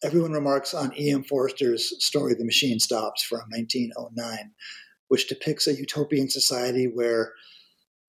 [0.03, 1.23] everyone remarks on E.M.
[1.23, 4.51] Forster's story, The Machine Stops, from 1909,
[5.07, 7.33] which depicts a utopian society where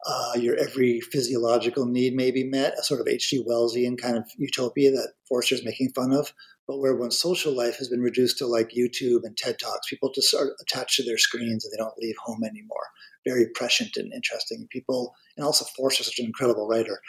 [0.06, 3.44] uh, your every physiological need may be met, a sort of H.G.
[3.44, 6.32] Wellsian kind of utopia that Forster's making fun of,
[6.66, 9.88] but where one's social life has been reduced to like YouTube and TED Talks.
[9.88, 12.88] People just are attached to their screens and they don't leave home anymore.
[13.24, 14.66] Very prescient and interesting.
[14.70, 17.00] People, and also Forster's such an incredible writer.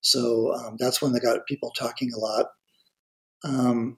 [0.00, 2.46] So um, that's one that got people talking a lot.
[3.42, 3.96] Um,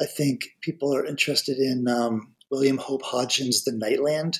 [0.00, 4.38] I think people are interested in um, William Hope Hodgson's The Nightland,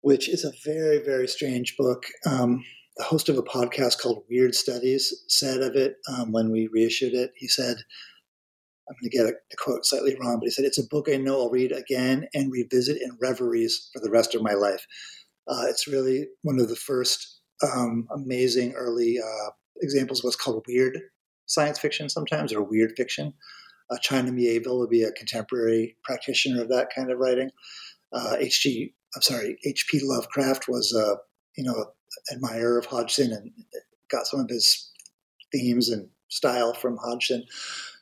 [0.00, 2.04] which is a very, very strange book.
[2.26, 2.64] Um,
[2.96, 7.14] the host of a podcast called Weird Studies said of it um, when we reissued
[7.14, 7.76] it, he said,
[8.88, 11.16] I'm going to get the quote slightly wrong, but he said, It's a book I
[11.16, 14.86] know I'll read again and revisit in reveries for the rest of my life.
[15.48, 20.64] Uh, it's really one of the first um, amazing early uh, examples of what's called
[20.68, 20.98] weird
[21.46, 23.32] science fiction sometimes, or weird fiction.
[23.90, 27.50] Uh, China Miéville would be a contemporary practitioner of that kind of writing.
[28.12, 28.94] Uh, H.G.
[29.14, 30.00] I'm sorry, H.P.
[30.02, 31.16] Lovecraft was a
[31.56, 31.92] you know
[32.32, 33.50] admirer of Hodgson and
[34.10, 34.90] got some of his
[35.52, 37.44] themes and style from Hodgson.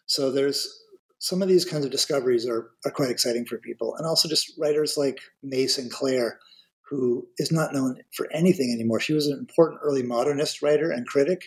[0.07, 0.83] So there's
[1.19, 3.95] some of these kinds of discoveries are, are quite exciting for people.
[3.97, 6.41] And also just writers like May Sinclair,
[6.89, 8.99] who is not known for anything anymore.
[8.99, 11.45] She was an important early modernist writer and critic.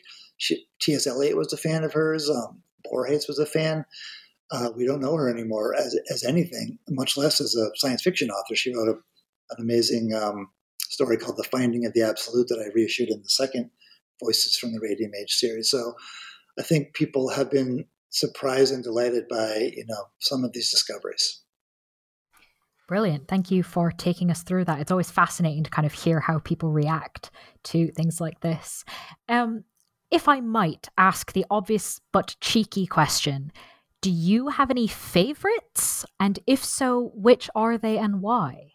[0.79, 1.07] T.S.
[1.07, 2.29] Eliot was a fan of hers.
[2.29, 3.85] Um, Borges was a fan.
[4.51, 8.29] Uh, we don't know her anymore as, as anything, much less as a science fiction
[8.29, 8.55] author.
[8.55, 12.73] She wrote a, an amazing um, story called The Finding of the Absolute that I
[12.75, 13.71] reissued in the second
[14.23, 15.69] Voices from the Radium Age series.
[15.71, 15.95] So
[16.59, 21.41] I think people have been surprised and delighted by, you know, some of these discoveries.
[22.87, 23.27] Brilliant.
[23.27, 24.79] Thank you for taking us through that.
[24.79, 27.31] It's always fascinating to kind of hear how people react
[27.65, 28.85] to things like this.
[29.27, 29.63] Um,
[30.11, 33.51] if I might ask the obvious but cheeky question,
[34.05, 36.05] do you have any favorites?
[36.19, 38.73] And if so, which are they and why?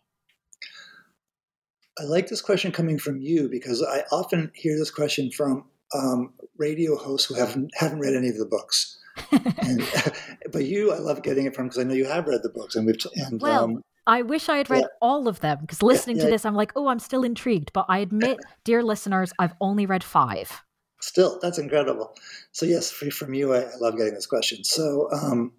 [2.00, 6.32] I like this question coming from you because I often hear this question from um,
[6.58, 8.98] radio hosts who haven't haven't read any of the books.
[9.30, 9.88] and,
[10.52, 12.74] but you, I love getting it from because I know you have read the books,
[12.74, 14.98] and we've and well, um, I wish I had read yeah.
[15.00, 16.30] all of them because listening yeah, yeah.
[16.30, 17.72] to this, I'm like, oh, I'm still intrigued.
[17.72, 20.60] But I admit, dear listeners, I've only read five
[21.00, 22.14] still, that's incredible.
[22.52, 24.64] So yes, from you, I, I love getting this question.
[24.64, 25.52] So um,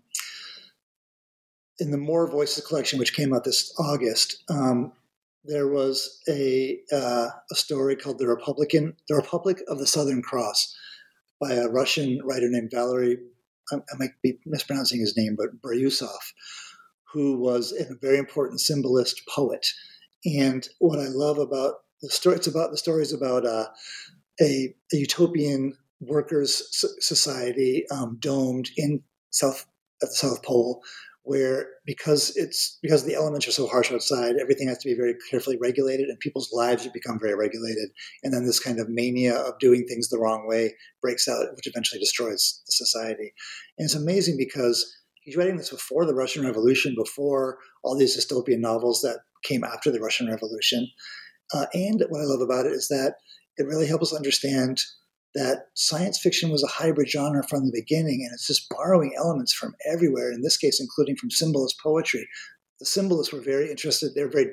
[1.80, 4.94] in the More Voices collection, which came out this August, um,
[5.44, 10.78] there was a uh, a story called the Republican the Republic of the Southern Cross
[11.39, 13.18] by a Russian writer named Valery.
[13.72, 16.34] I, I might be mispronouncing his name, but Bryusov,
[17.12, 19.66] who was a very important symbolist poet.
[20.24, 23.68] And what I love about the story, it's about the stories about uh,
[24.42, 26.64] a, a, utopian workers
[27.00, 29.66] society um, domed in South
[30.02, 30.82] at the South Pole,
[31.24, 35.16] where because it's because the elements are so harsh outside, everything has to be very
[35.30, 37.89] carefully regulated, and people's lives become very regulated.
[38.24, 41.68] And then this kind of mania of doing things the wrong way breaks out, which
[41.68, 43.34] eventually destroys the society.
[43.78, 48.60] And it's amazing because he's writing this before the Russian Revolution, before all these dystopian
[48.60, 50.88] novels that came after the Russian Revolution.
[51.54, 53.16] Uh, and what I love about it is that
[53.58, 54.82] it really helps us understand
[55.34, 59.54] that science fiction was a hybrid genre from the beginning, and it's just borrowing elements
[59.54, 60.32] from everywhere.
[60.32, 62.28] In this case, including from symbolist poetry.
[62.80, 64.12] The symbolists were very interested.
[64.16, 64.47] They're very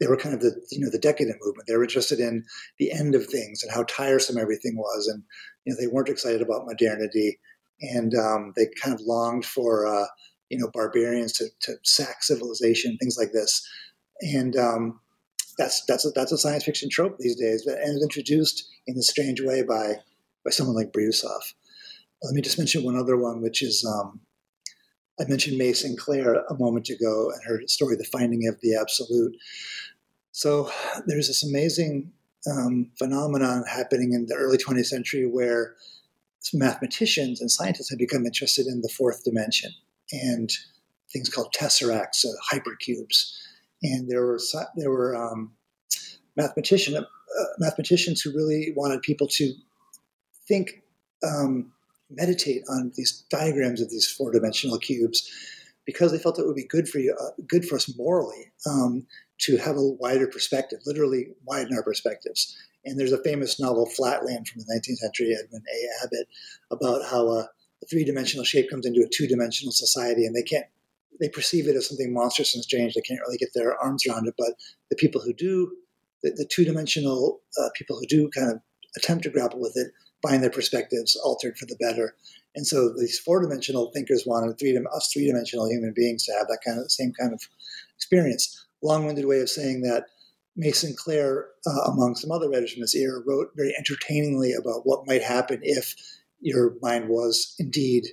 [0.00, 1.66] they were kind of the you know the decadent movement.
[1.66, 2.44] They were interested in
[2.78, 5.22] the end of things and how tiresome everything was, and
[5.64, 7.38] you know they weren't excited about modernity,
[7.80, 10.06] and um, they kind of longed for uh,
[10.50, 13.66] you know barbarians to, to sack civilization, things like this,
[14.20, 15.00] and um,
[15.56, 19.02] that's that's a, that's a science fiction trope these days, and it's introduced in a
[19.02, 19.94] strange way by
[20.44, 21.54] by someone like Bryusov.
[22.22, 24.20] Let me just mention one other one, which is um,
[25.20, 29.36] I mentioned May Sinclair a moment ago and her story, The Finding of the Absolute.
[30.32, 30.70] So
[31.06, 32.12] there's this amazing
[32.50, 35.76] um, phenomenon happening in the early 20th century where
[36.52, 39.70] mathematicians and scientists have become interested in the fourth dimension
[40.12, 40.50] and
[41.12, 43.38] things called tesseracts, uh, hypercubes.
[43.84, 44.40] And there were
[44.76, 45.52] there were um,
[46.36, 49.52] mathematician, uh, mathematicians who really wanted people to
[50.48, 50.82] think,
[51.22, 51.70] um,
[52.10, 55.30] meditate on these diagrams of these four dimensional cubes
[55.84, 59.06] because they felt it would be good for you, uh, good for us morally um,
[59.38, 62.56] to have a wider perspective, literally widen our perspectives.
[62.86, 66.04] And there's a famous novel, Flatland, from the 19th century, Edmund A.
[66.04, 66.28] Abbott,
[66.70, 70.42] about how a, a three dimensional shape comes into a two dimensional society and they
[70.42, 70.66] can't,
[71.20, 72.94] they perceive it as something monstrous and strange.
[72.94, 74.34] They can't really get their arms around it.
[74.36, 74.54] But
[74.90, 75.72] the people who do,
[76.22, 78.60] the, the two dimensional uh, people who do kind of
[78.96, 79.88] attempt to grapple with it,
[80.22, 82.14] find their perspectives altered for the better.
[82.54, 86.46] And so these four dimensional thinkers wanted three, us three dimensional human beings to have
[86.48, 87.42] that kind of same kind of
[87.96, 88.66] experience.
[88.82, 90.04] Long winded way of saying that
[90.56, 95.06] May Sinclair, uh, among some other writers from this era, wrote very entertainingly about what
[95.06, 95.94] might happen if
[96.40, 98.06] your mind was indeed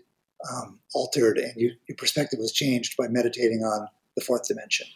[0.52, 4.88] um, altered and you, your perspective was changed by meditating on the fourth dimension.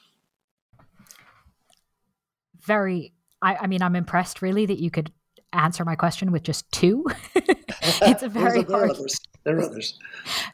[2.61, 5.11] Very, I, I mean, I'm impressed really that you could
[5.53, 7.05] answer my question with just two.
[7.35, 8.89] it's a very there hard.
[8.89, 9.19] Are others.
[9.43, 9.99] There are others.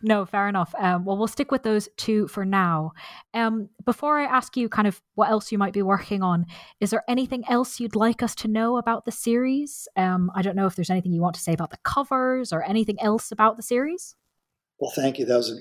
[0.01, 0.75] No, fair enough.
[0.77, 2.91] Um, well, we'll stick with those two for now.
[3.33, 6.45] Um, before I ask you kind of what else you might be working on,
[6.79, 9.87] is there anything else you'd like us to know about the series?
[9.95, 12.63] Um, I don't know if there's anything you want to say about the covers or
[12.63, 14.15] anything else about the series.
[14.81, 15.25] Well, thank you.
[15.25, 15.55] That was a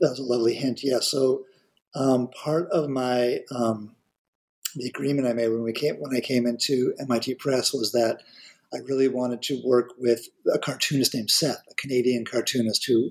[0.00, 0.82] that was a lovely hint.
[0.82, 1.00] Yeah.
[1.00, 1.44] So
[1.94, 3.94] um, part of my um,
[4.74, 8.22] the agreement I made when we came when I came into MIT Press was that
[8.72, 13.10] I really wanted to work with a cartoonist named Seth, a Canadian cartoonist who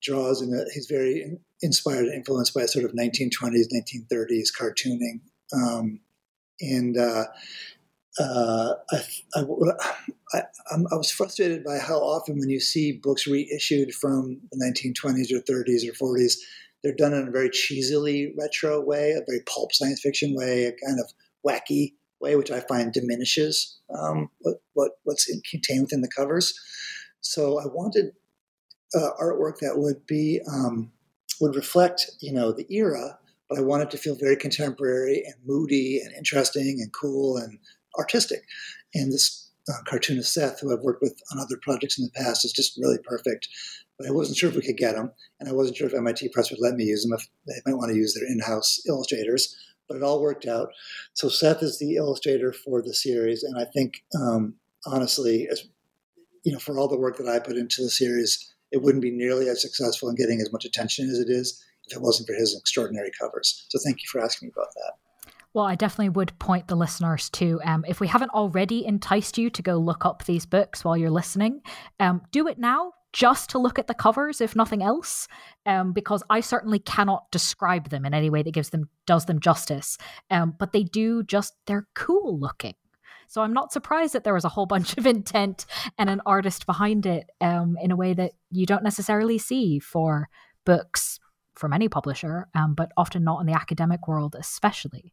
[0.00, 5.20] draws and he's very inspired and influenced by sort of 1920s, 1930s cartooning.
[5.52, 6.00] Um,
[6.60, 7.26] and uh,
[8.18, 8.96] uh, I,
[9.36, 9.40] I,
[10.32, 15.32] I, I, was frustrated by how often when you see books reissued from the 1920s
[15.32, 16.34] or 30s or 40s,
[16.82, 20.86] they're done in a very cheesily retro way, a very pulp science fiction way, a
[20.86, 21.12] kind of
[21.46, 26.58] wacky way, which I find diminishes um, what, what, what's in, contained within the covers.
[27.20, 28.12] So I wanted
[28.94, 30.90] uh, artwork that would be um,
[31.40, 36.00] would reflect, you know, the era, but I wanted to feel very contemporary and moody
[36.04, 37.58] and interesting and cool and
[37.98, 38.40] artistic.
[38.94, 42.44] And this uh, cartoonist Seth, who I've worked with on other projects in the past,
[42.44, 43.48] is just really perfect.
[43.98, 46.28] But I wasn't sure if we could get him, and I wasn't sure if MIT
[46.28, 49.56] Press would let me use them if they might want to use their in-house illustrators
[49.88, 50.68] but it all worked out.
[51.14, 54.54] So Seth is the illustrator for the series, and I think um,
[54.86, 55.64] honestly, as
[56.44, 59.10] you know, for all the work that I put into the series, it wouldn't be
[59.10, 62.34] nearly as successful in getting as much attention as it is if it wasn't for
[62.34, 63.66] his extraordinary covers.
[63.68, 65.07] So thank you for asking me about that.
[65.54, 69.48] Well, I definitely would point the listeners to um, if we haven't already enticed you
[69.50, 71.62] to go look up these books while you're listening,
[71.98, 75.26] um, do it now just to look at the covers, if nothing else,
[75.64, 79.40] um, because I certainly cannot describe them in any way that gives them does them
[79.40, 79.96] justice.
[80.30, 82.74] Um, but they do just they're cool looking.
[83.26, 85.66] So I'm not surprised that there was a whole bunch of intent
[85.98, 90.28] and an artist behind it um, in a way that you don't necessarily see for
[90.64, 91.18] books
[91.54, 95.12] from any publisher, um, but often not in the academic world, especially.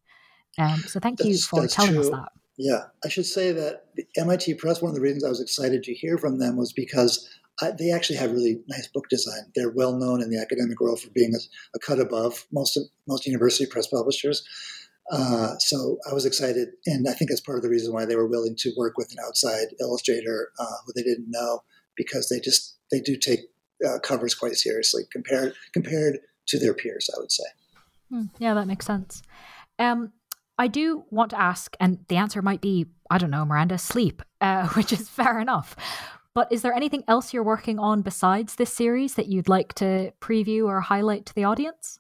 [0.58, 2.02] Um, so thank that's, you for telling true.
[2.02, 2.32] us that.
[2.58, 5.84] Yeah, I should say that the MIT Press, one of the reasons I was excited
[5.84, 7.28] to hear from them was because
[7.62, 9.52] I, they actually have really nice book design.
[9.56, 11.40] They're well known in the academic world for being a,
[11.76, 14.48] a cut above most of, most university press publishers.
[15.12, 18.16] Uh, so I was excited, and I think that's part of the reason why they
[18.16, 21.62] were willing to work with an outside illustrator uh, who they didn't know,
[21.96, 23.42] because they just they do take
[23.86, 27.10] uh, covers quite seriously compared compared to their peers.
[27.16, 27.44] I would say.
[28.10, 29.22] Hmm, yeah, that makes sense.
[29.78, 30.14] Um,
[30.58, 34.22] I do want to ask, and the answer might be I don't know, Miranda, sleep,
[34.42, 35.76] uh, which is fair enough.
[36.34, 40.12] But is there anything else you're working on besides this series that you'd like to
[40.20, 42.00] preview or highlight to the audience?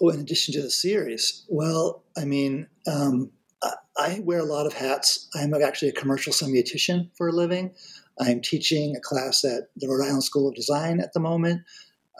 [0.00, 4.64] Oh, in addition to the series, well, I mean, um, I, I, wear a lot
[4.64, 5.28] of hats.
[5.34, 7.74] I'm actually a commercial semiotician for a living.
[8.20, 11.62] I'm teaching a class at the Rhode Island School of Design at the moment.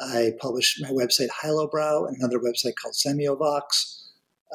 [0.00, 3.97] I publish my website HiLobrow and another website called Semiovox.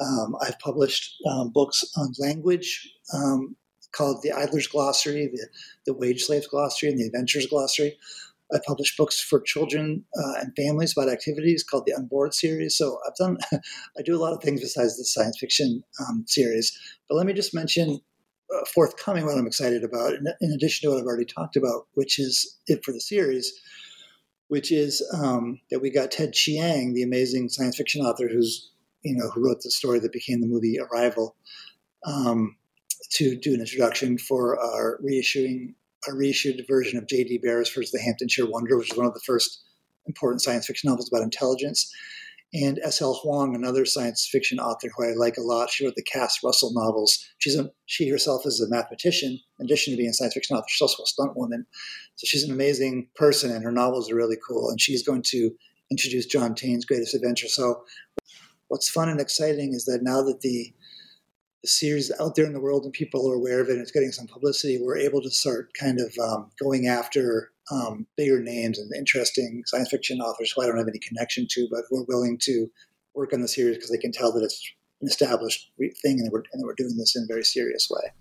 [0.00, 3.56] Um, I've published um, books on language um,
[3.92, 5.46] called the Idler's Glossary, the,
[5.86, 7.96] the Wage Slaves Glossary, and the Adventurer's Glossary.
[8.52, 12.76] I publish books for children uh, and families about activities called the Unbored series.
[12.76, 16.78] So I've done, I do a lot of things besides the science fiction um, series.
[17.08, 18.00] But let me just mention
[18.54, 21.86] uh, forthcoming what I'm excited about, in, in, addition to what I've already talked about,
[21.94, 23.52] which is it for the series,
[24.48, 28.70] which is um, that we got Ted Chiang, the amazing science fiction author who's
[29.04, 31.36] you know who wrote the story that became the movie Arrival,
[32.06, 32.56] um,
[33.10, 35.74] to do an introduction for our reissuing
[36.08, 37.38] a reissued version of J.D.
[37.42, 39.62] Beresford's The Hamptonshire Wonder, which is one of the first
[40.06, 41.90] important science fiction novels about intelligence.
[42.52, 43.14] And S.L.
[43.14, 46.72] Huang, another science fiction author who I like a lot, she wrote the Cass Russell
[46.72, 47.26] novels.
[47.38, 49.40] She's a, she herself is a mathematician.
[49.58, 51.66] In addition to being a science fiction author, she's also a stunt woman.
[52.14, 54.70] So she's an amazing person, and her novels are really cool.
[54.70, 55.50] And she's going to
[55.90, 57.48] introduce John Taine's Greatest Adventure.
[57.48, 57.82] So,
[58.68, 60.72] what's fun and exciting is that now that the
[61.64, 63.90] the series out there in the world and people are aware of it and it's
[63.90, 68.78] getting some publicity, we're able to start kind of um, going after um, bigger names
[68.78, 72.06] and interesting science fiction authors who I don't have any connection to, but who are
[72.06, 72.70] willing to
[73.14, 74.62] work on the series because they can tell that it's
[75.00, 75.70] an established
[76.02, 78.12] thing and that, we're, and that we're doing this in a very serious way.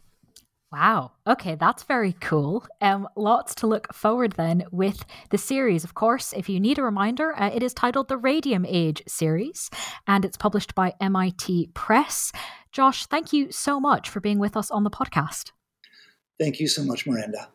[0.74, 1.12] Wow.
[1.28, 2.66] Okay, that's very cool.
[2.82, 5.84] Um, lots to look forward then with the series.
[5.84, 9.70] Of course, if you need a reminder, uh, it is titled the Radium Age series,
[10.08, 12.32] and it's published by MIT Press.
[12.72, 15.52] Josh, thank you so much for being with us on the podcast.
[16.40, 17.50] Thank you so much, Miranda.